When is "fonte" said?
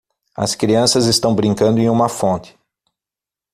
2.09-2.57